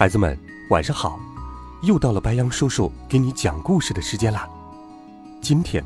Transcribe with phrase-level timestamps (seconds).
[0.00, 0.34] 孩子们，
[0.70, 1.20] 晚上好！
[1.82, 4.48] 又到了白羊叔叔给你讲故事的时间啦。
[5.42, 5.84] 今天，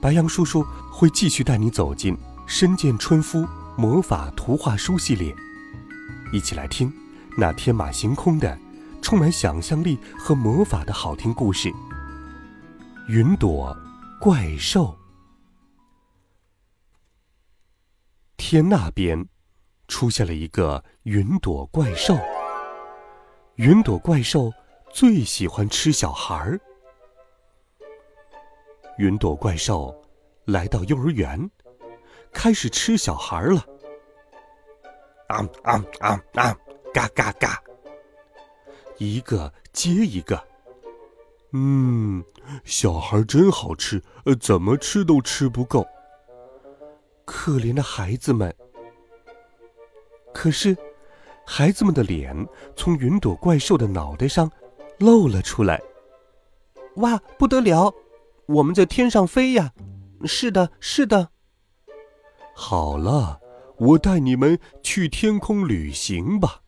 [0.00, 2.14] 白羊叔叔会继续带你走进
[2.46, 3.46] 《深见春夫
[3.76, 5.36] 魔法图画书》系列，
[6.32, 6.90] 一起来听
[7.36, 8.58] 那天马行空的、
[9.02, 11.68] 充满想象力和魔法的好听故事
[13.08, 13.76] 《云朵
[14.18, 14.86] 怪兽》。
[18.38, 19.26] 天那边，
[19.86, 22.16] 出现了一个云朵怪兽。
[23.60, 24.50] 云朵怪兽
[24.90, 26.58] 最喜欢吃小孩儿。
[28.96, 29.94] 云朵怪兽
[30.46, 31.38] 来到幼儿园，
[32.32, 33.66] 开始吃小孩儿了。
[35.28, 36.56] 啊啊啊啊！
[36.94, 37.62] 嘎嘎嘎！
[38.96, 40.42] 一个接一个。
[41.52, 42.24] 嗯，
[42.64, 45.86] 小孩真好吃，呃怎么吃都吃不够。
[47.26, 48.56] 可怜的孩子们。
[50.32, 50.74] 可是。
[51.52, 52.32] 孩子们的脸
[52.76, 54.48] 从云朵怪兽的脑袋上
[55.00, 55.82] 露了出来。
[56.98, 57.92] 哇，不得了！
[58.46, 59.72] 我们在天上飞呀！
[60.24, 61.30] 是的，是的。
[62.54, 63.40] 好了，
[63.78, 66.60] 我带你们去天空旅行吧。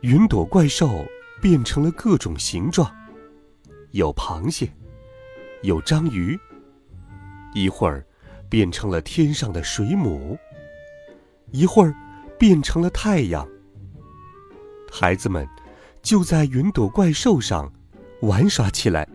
[0.00, 1.04] 云朵怪兽
[1.42, 2.90] 变成了各种形状，
[3.90, 4.72] 有螃蟹，
[5.62, 6.40] 有章鱼，
[7.52, 8.02] 一会儿
[8.48, 10.38] 变成了天上的水母。
[11.54, 11.94] 一会儿，
[12.36, 13.48] 变成了太阳。
[14.90, 15.48] 孩子们
[16.02, 17.72] 就在云朵怪兽上
[18.22, 19.08] 玩耍起来。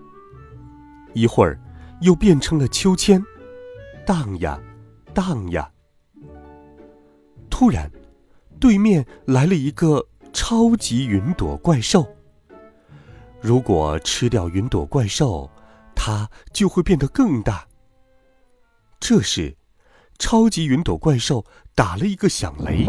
[1.14, 1.60] 一会儿，
[2.00, 3.22] 又变成了秋千，
[4.06, 4.58] 荡呀，
[5.14, 5.70] 荡呀。
[7.50, 7.92] 突然，
[8.58, 12.08] 对面来了一个超级云朵怪兽。
[13.42, 15.52] 如果吃掉云朵怪兽，
[15.94, 17.68] 它就会变得更大。
[18.98, 19.58] 这时，
[20.20, 21.44] 超级云朵怪兽
[21.74, 22.86] 打了一个响雷，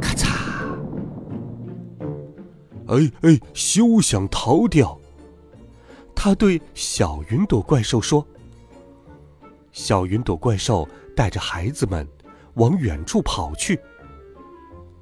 [0.00, 0.26] 咔嚓！
[2.88, 4.98] 哎哎，休想逃掉！
[6.14, 8.26] 他对小云朵怪兽说。
[9.72, 12.08] 小云朵怪兽带着孩子们
[12.54, 13.78] 往远处跑去。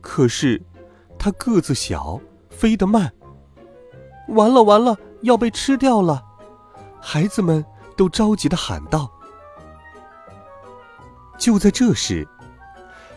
[0.00, 0.60] 可是，
[1.16, 2.20] 它个子小，
[2.50, 3.10] 飞得慢。
[4.28, 6.22] 完了完了，要被吃掉了！
[7.00, 7.64] 孩子们
[7.96, 9.08] 都着急的喊道。
[11.38, 12.26] 就在这时，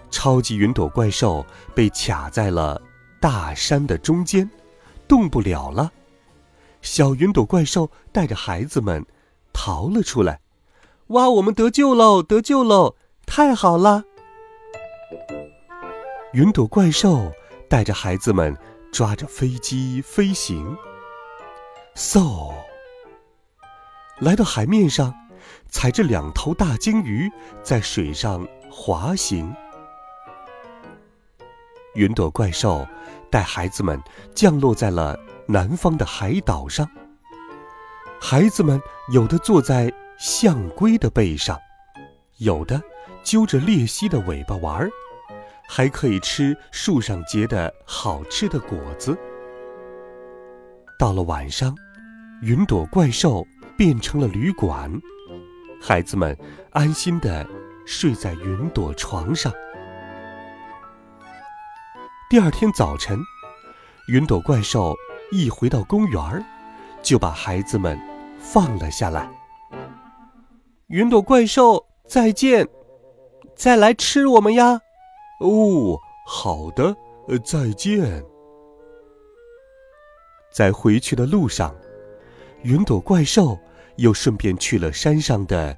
[0.09, 1.45] 超级云朵怪兽
[1.75, 2.81] 被卡在了
[3.19, 4.49] 大山的中间，
[5.07, 5.91] 动不了了。
[6.81, 9.05] 小云朵怪兽带着孩子们
[9.53, 10.39] 逃了出来。
[11.07, 12.21] 哇，我们得救喽！
[12.21, 12.95] 得救喽！
[13.25, 14.03] 太好了！
[16.33, 17.31] 云朵怪兽
[17.69, 18.55] 带着孩子们
[18.91, 20.77] 抓着飞机飞行。
[21.95, 22.53] 嗖，
[24.19, 25.13] 来到海面上。
[25.69, 27.29] 踩着两头大鲸鱼
[27.63, 29.53] 在水上滑行，
[31.95, 32.87] 云朵怪兽
[33.29, 34.01] 带孩子们
[34.35, 36.89] 降落在了南方的海岛上。
[38.19, 38.81] 孩子们
[39.13, 41.57] 有的坐在象龟的背上，
[42.37, 42.81] 有的
[43.23, 44.89] 揪着鬣蜥的尾巴玩儿，
[45.67, 49.17] 还可以吃树上结的好吃的果子。
[50.97, 51.75] 到了晚上，
[52.41, 53.45] 云朵怪兽
[53.77, 54.91] 变成了旅馆。
[55.79, 56.35] 孩子们
[56.71, 57.47] 安心的
[57.85, 59.53] 睡在云朵床上。
[62.29, 63.17] 第二天早晨，
[64.09, 64.95] 云朵怪兽
[65.31, 66.45] 一回到公园
[67.01, 67.97] 就把孩子们
[68.39, 69.29] 放了下来。
[70.87, 72.67] 云朵怪兽再见，
[73.55, 74.81] 再来吃我们呀！
[75.39, 76.95] 哦，好的，
[77.45, 78.23] 再见。
[80.51, 81.75] 在回去的路上，
[82.63, 83.57] 云朵怪兽。
[83.97, 85.75] 又顺便去了山上的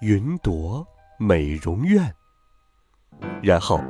[0.00, 0.86] 云朵
[1.18, 2.14] 美容院，
[3.42, 3.80] 然后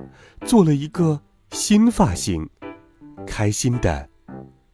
[0.47, 1.21] 做了一个
[1.51, 2.49] 新发型，
[3.27, 4.09] 开心的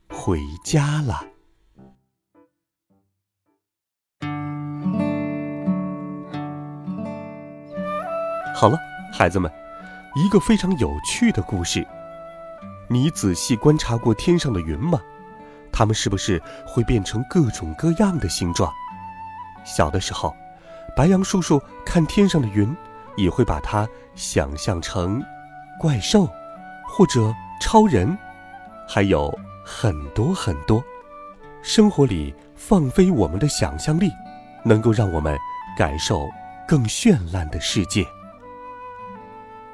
[0.08, 1.26] 回家了。
[8.54, 8.78] 好了，
[9.12, 9.50] 孩子们，
[10.14, 11.84] 一个非常有趣的故事。
[12.88, 15.00] 你仔细观察过天上的云吗？
[15.76, 18.72] 它们是不是会变成各种各样的形状？
[19.64, 20.32] 小的时候，
[20.94, 22.74] 白羊叔叔看天上的云，
[23.16, 25.20] 也会把它想象成
[25.80, 26.28] 怪兽，
[26.86, 28.16] 或者超人，
[28.86, 29.36] 还有
[29.66, 30.80] 很多很多。
[31.60, 34.08] 生活里放飞我们的想象力，
[34.64, 35.36] 能够让我们
[35.76, 36.28] 感受
[36.68, 38.06] 更绚烂的世界。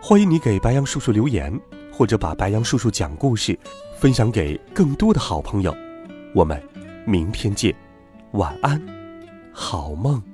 [0.01, 1.53] 欢迎你给白杨叔叔留言，
[1.93, 3.59] 或者把白杨叔叔讲故事
[3.99, 5.77] 分享给更多的好朋友。
[6.35, 6.63] 我们
[7.07, 7.75] 明天见，
[8.33, 8.81] 晚安，
[9.53, 10.30] 好梦。